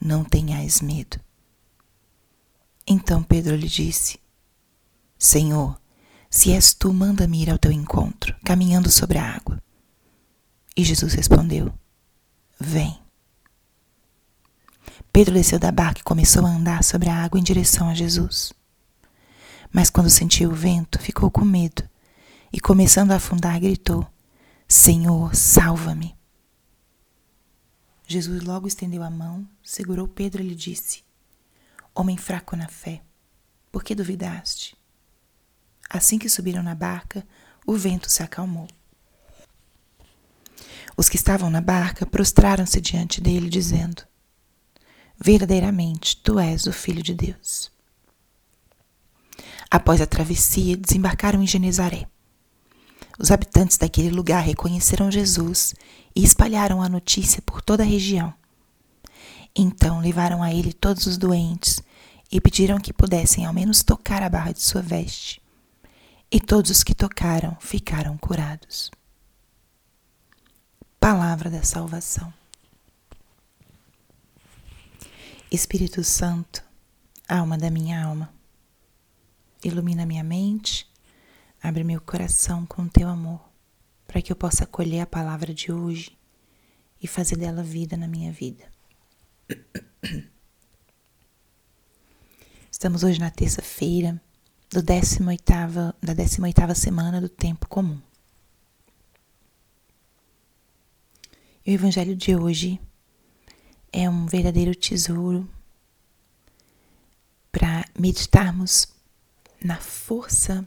[0.00, 1.20] não tenhais medo.
[2.86, 4.18] Então Pedro lhe disse:
[5.18, 5.80] Senhor,
[6.30, 9.62] se és tu, manda-me ir ao teu encontro, caminhando sobre a água.
[10.76, 11.72] E Jesus respondeu:
[12.58, 12.98] Vem.
[15.12, 18.52] Pedro desceu da barca e começou a andar sobre a água em direção a Jesus.
[19.72, 21.82] Mas quando sentiu o vento, ficou com medo
[22.52, 24.06] e, começando a afundar, gritou:
[24.68, 26.19] Senhor, salva-me.
[28.12, 31.04] Jesus logo estendeu a mão, segurou Pedro e lhe disse:
[31.94, 33.04] Homem fraco na fé,
[33.70, 34.76] por que duvidaste?
[35.88, 37.24] Assim que subiram na barca,
[37.64, 38.66] o vento se acalmou.
[40.96, 44.02] Os que estavam na barca prostraram-se diante dele, dizendo:
[45.16, 47.70] Verdadeiramente, tu és o Filho de Deus.
[49.70, 52.09] Após a travessia, desembarcaram em Genezaré.
[53.20, 55.74] Os habitantes daquele lugar reconheceram Jesus
[56.16, 58.32] e espalharam a notícia por toda a região.
[59.54, 61.82] Então levaram a ele todos os doentes
[62.32, 65.42] e pediram que pudessem ao menos tocar a barra de sua veste.
[66.30, 68.90] E todos os que tocaram ficaram curados.
[70.98, 72.32] Palavra da Salvação.
[75.50, 76.64] Espírito Santo,
[77.28, 78.32] alma da minha alma,
[79.62, 80.89] ilumina minha mente
[81.62, 83.38] Abre meu coração com teu amor,
[84.06, 86.16] para que eu possa acolher a palavra de hoje
[87.02, 88.64] e fazer dela vida na minha vida.
[92.72, 94.18] Estamos hoje na terça-feira
[94.70, 95.20] do 18
[96.00, 98.00] da 18ª semana do tempo comum.
[101.66, 102.80] E o evangelho de hoje
[103.92, 105.46] é um verdadeiro tesouro
[107.52, 108.88] para meditarmos
[109.62, 110.66] na força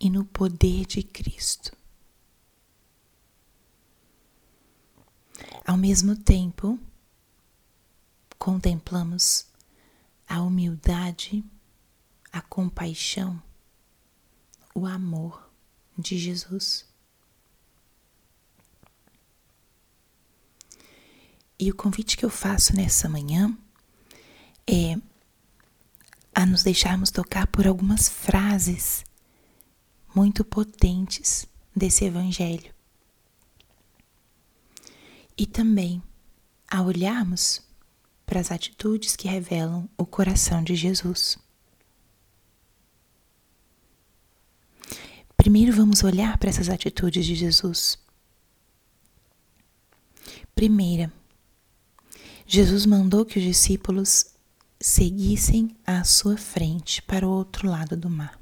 [0.00, 1.76] e no poder de Cristo.
[5.66, 6.78] Ao mesmo tempo,
[8.38, 9.46] contemplamos
[10.26, 11.44] a humildade,
[12.32, 13.40] a compaixão,
[14.74, 15.50] o amor
[15.98, 16.88] de Jesus.
[21.58, 23.54] E o convite que eu faço nessa manhã
[24.66, 24.96] é
[26.34, 29.04] a nos deixarmos tocar por algumas frases
[30.14, 32.72] muito potentes desse Evangelho.
[35.36, 36.02] E também
[36.70, 37.62] a olharmos
[38.26, 41.38] para as atitudes que revelam o coração de Jesus.
[45.36, 47.98] Primeiro vamos olhar para essas atitudes de Jesus.
[50.54, 51.12] Primeira,
[52.46, 54.26] Jesus mandou que os discípulos
[54.80, 58.39] seguissem à sua frente para o outro lado do mar.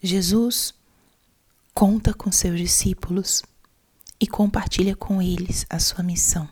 [0.00, 0.72] Jesus
[1.74, 3.42] conta com seus discípulos
[4.20, 6.48] e compartilha com eles a sua missão.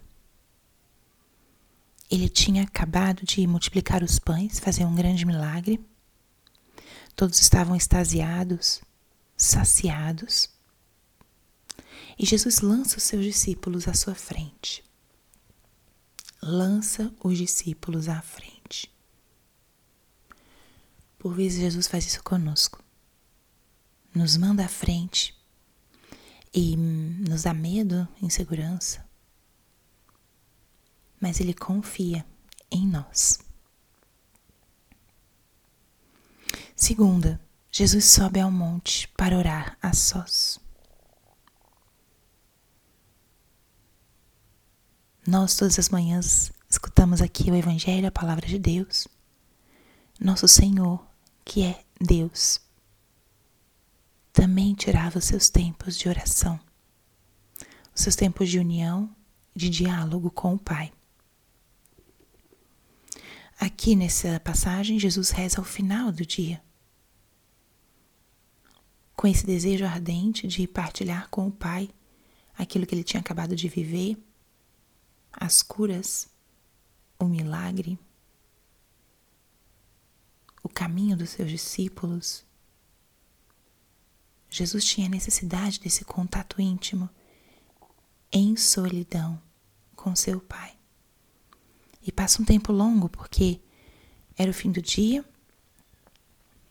[2.10, 5.80] Ele tinha acabado de multiplicar os pães, fazer um grande milagre.
[7.14, 8.80] Todos estavam extasiados,
[9.36, 10.50] saciados.
[12.18, 14.82] E Jesus lança os seus discípulos à sua frente.
[16.42, 18.92] Lança os discípulos à frente.
[21.16, 22.85] Por vezes Jesus faz isso conosco
[24.16, 25.36] nos manda à frente
[26.52, 29.06] e nos dá medo, insegurança,
[31.20, 32.24] mas Ele confia
[32.70, 33.38] em nós.
[36.74, 37.38] Segunda,
[37.70, 40.58] Jesus sobe ao monte para orar a sós.
[45.26, 49.06] Nós todas as manhãs escutamos aqui o Evangelho, a palavra de Deus.
[50.18, 51.06] Nosso Senhor,
[51.44, 52.65] que é Deus,
[54.36, 56.60] também tirava os seus tempos de oração,
[57.94, 59.10] os seus tempos de união
[59.54, 60.92] de diálogo com o Pai.
[63.58, 66.62] Aqui nessa passagem, Jesus reza ao final do dia,
[69.16, 71.88] com esse desejo ardente de partilhar com o Pai
[72.58, 74.22] aquilo que ele tinha acabado de viver,
[75.32, 76.28] as curas,
[77.18, 77.98] o milagre,
[80.62, 82.44] o caminho dos seus discípulos.
[84.50, 87.08] Jesus tinha necessidade desse contato íntimo,
[88.32, 89.40] em solidão,
[89.94, 90.76] com seu Pai.
[92.02, 93.60] E passa um tempo longo porque
[94.36, 95.24] era o fim do dia.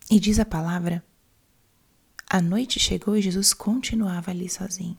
[0.09, 1.03] E diz a palavra:
[2.29, 4.97] a noite chegou e Jesus continuava ali sozinho.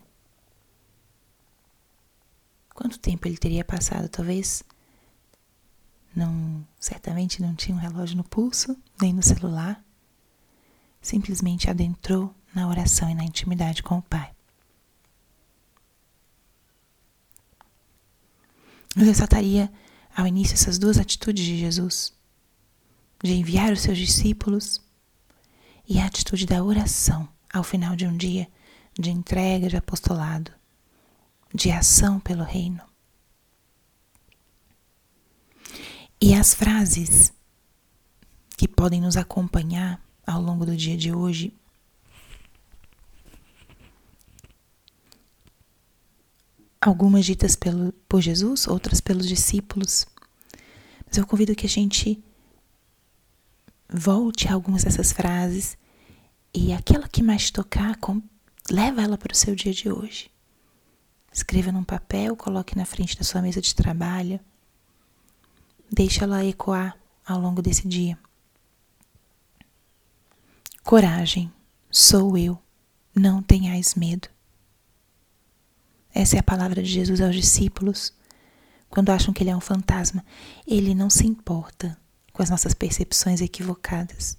[2.73, 4.07] Quanto tempo ele teria passado?
[4.07, 4.63] Talvez
[6.15, 9.83] não, certamente não tinha um relógio no pulso, nem no celular.
[11.01, 14.33] Simplesmente adentrou na oração e na intimidade com o Pai.
[18.95, 19.71] Eu ressaltaria
[20.15, 22.11] ao início essas duas atitudes de Jesus,
[23.23, 24.81] de enviar os seus discípulos
[25.87, 28.47] e a atitude da oração ao final de um dia
[28.97, 30.51] de entrega de apostolado,
[31.53, 32.81] de ação pelo reino.
[36.19, 37.31] E as frases
[38.57, 41.53] que podem nos acompanhar ao longo do dia de hoje
[46.87, 50.05] algumas ditas pelo, por Jesus, outras pelos discípulos.
[51.05, 52.23] Mas eu convido que a gente
[53.89, 55.77] volte a algumas dessas frases
[56.53, 58.21] e aquela que mais tocar, com,
[58.69, 60.29] leva ela para o seu dia de hoje.
[61.31, 64.39] Escreva num papel, coloque na frente da sua mesa de trabalho.
[65.91, 68.17] Deixe ela ecoar ao longo desse dia.
[70.83, 71.51] Coragem,
[71.91, 72.57] sou eu,
[73.13, 74.29] não tenhais medo.
[76.19, 78.11] Essa é a palavra de Jesus aos discípulos
[78.89, 80.25] quando acham que ele é um fantasma.
[80.65, 81.95] Ele não se importa
[82.33, 84.35] com as nossas percepções equivocadas.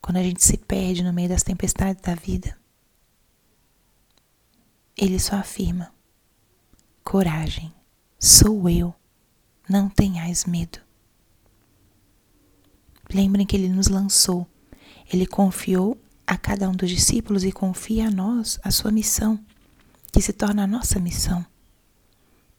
[0.00, 2.56] Quando a gente se perde no meio das tempestades da vida,
[4.96, 5.92] ele só afirma:
[7.02, 7.74] coragem,
[8.16, 8.94] sou eu,
[9.68, 10.78] não tenhais medo.
[13.12, 14.46] Lembrem que ele nos lançou,
[15.12, 19.44] ele confiou a cada um dos discípulos e confia a nós a sua missão
[20.12, 21.44] que se torna a nossa missão.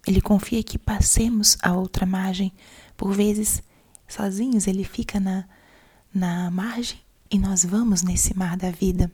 [0.05, 2.51] Ele confia que passemos a outra margem.
[2.97, 3.61] Por vezes,
[4.07, 5.45] sozinhos, ele fica na,
[6.13, 6.99] na margem
[7.29, 9.11] e nós vamos nesse mar da vida.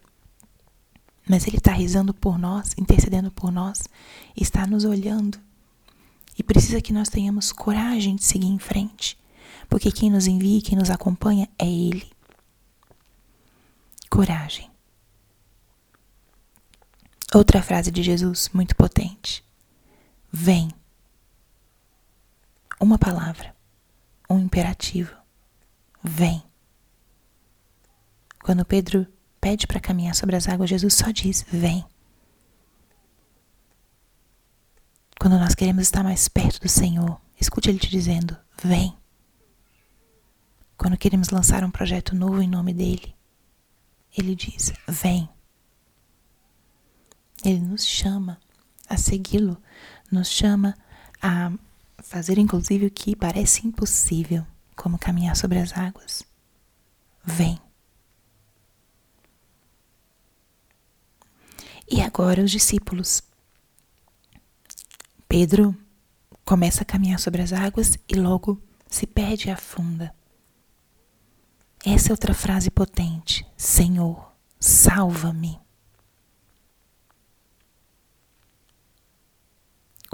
[1.28, 3.84] Mas ele está rezando por nós, intercedendo por nós,
[4.36, 5.38] está nos olhando.
[6.38, 9.18] E precisa que nós tenhamos coragem de seguir em frente,
[9.68, 12.08] porque quem nos envia, quem nos acompanha é Ele.
[14.10, 14.70] Coragem.
[17.34, 19.44] Outra frase de Jesus muito potente.
[20.32, 20.72] Vem.
[22.80, 23.54] Uma palavra,
[24.30, 25.14] um imperativo.
[26.02, 26.42] Vem.
[28.42, 29.06] Quando Pedro
[29.42, 31.86] pede para caminhar sobre as águas, Jesus só diz: Vem.
[35.20, 38.96] Quando nós queremos estar mais perto do Senhor, escute Ele te dizendo: Vem.
[40.78, 43.14] Quando queremos lançar um projeto novo em nome dEle,
[44.18, 45.28] Ele diz: Vem.
[47.44, 48.40] Ele nos chama
[48.90, 49.62] a segui-lo,
[50.12, 50.76] nos chama
[51.22, 51.52] a
[52.00, 54.46] fazer inclusive o que parece impossível,
[54.76, 56.24] como caminhar sobre as águas.
[57.24, 57.60] Vem.
[61.90, 63.22] E agora os discípulos.
[65.28, 65.76] Pedro
[66.44, 70.14] começa a caminhar sobre as águas e logo se perde e afunda.
[71.86, 75.60] Essa é outra frase potente: Senhor, salva-me.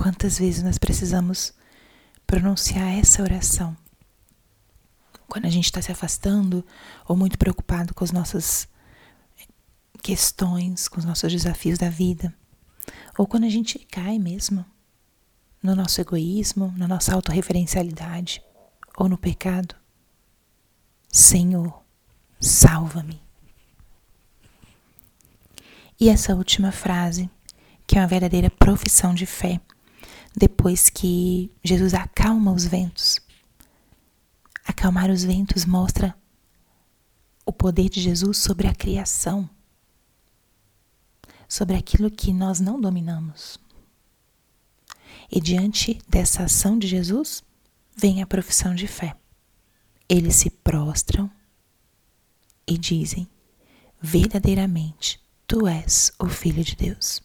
[0.03, 1.53] Quantas vezes nós precisamos
[2.27, 3.73] pronunciar essa oração?
[5.29, 6.61] Quando a gente está se afastando
[7.07, 8.67] ou muito preocupado com as nossas
[10.01, 12.35] questões, com os nossos desafios da vida,
[13.17, 14.65] ou quando a gente cai mesmo
[15.63, 18.43] no nosso egoísmo, na nossa autorreferencialidade
[18.97, 19.73] ou no pecado.
[21.07, 21.81] Senhor,
[22.41, 23.23] salva-me.
[25.97, 27.29] E essa última frase,
[27.87, 29.61] que é uma verdadeira profissão de fé,
[30.35, 33.19] depois que Jesus acalma os ventos.
[34.65, 36.15] Acalmar os ventos mostra
[37.45, 39.49] o poder de Jesus sobre a criação,
[41.47, 43.59] sobre aquilo que nós não dominamos.
[45.31, 47.43] E diante dessa ação de Jesus,
[47.95, 49.15] vem a profissão de fé.
[50.07, 51.29] Eles se prostram
[52.67, 53.27] e dizem:
[54.01, 57.21] Verdadeiramente, tu és o Filho de Deus.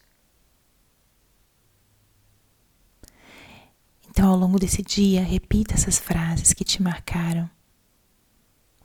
[4.27, 7.49] Ao longo desse dia, repita essas frases que te marcaram.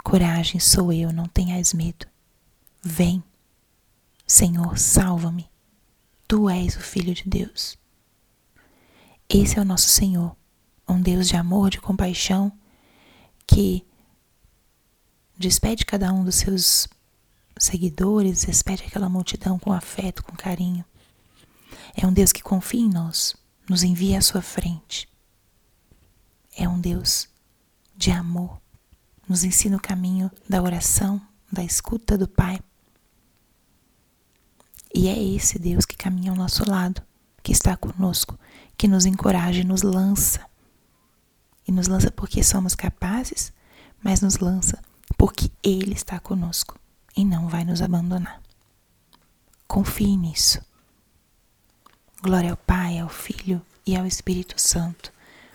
[0.03, 2.07] Coragem sou eu, não tenhas medo.
[2.83, 3.23] Vem,
[4.27, 5.49] Senhor, salva-me.
[6.29, 7.79] Tu és o Filho de Deus.
[9.29, 10.37] Esse é o nosso Senhor,
[10.87, 12.53] um Deus de amor, de compaixão,
[13.47, 13.85] que
[15.37, 16.87] despede cada um dos seus
[17.59, 20.85] seguidores, despede aquela multidão com afeto, com carinho.
[21.97, 23.35] É um Deus que confia em nós,
[23.69, 25.09] nos envia à sua frente.
[26.57, 27.29] É um Deus
[27.97, 28.61] de amor,
[29.29, 31.21] nos ensina o caminho da oração,
[31.51, 32.61] da escuta do Pai.
[34.95, 37.03] E é esse Deus que caminha ao nosso lado,
[37.43, 38.39] que está conosco,
[38.77, 40.45] que nos encoraja e nos lança.
[41.67, 43.53] E nos lança porque somos capazes,
[44.03, 44.83] mas nos lança
[45.17, 46.79] porque Ele está conosco
[47.17, 48.41] e não vai nos abandonar.
[49.67, 50.61] Confie nisso.
[52.23, 55.13] Glória ao Pai, ao Filho e ao Espírito Santo,